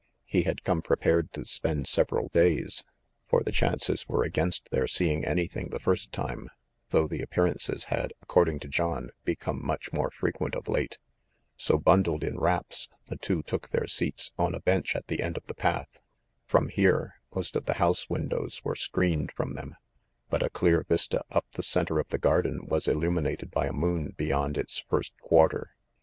[0.25, 2.83] He had come prepared to spend several days;
[3.27, 6.49] for the chances were against their seeing anything the first time,
[6.89, 10.97] though the appearances had, according to John, become much more frequent of late.
[11.55, 15.37] So, bundled in wraps, the two took their seats on a bench at the end
[15.37, 15.99] of the path.
[16.47, 19.75] From here, most of the house windows were screened from them;
[20.31, 24.15] but a clear vista up the center of the garden was illuminated by a moon
[24.17, 25.75] be yond its first quarter.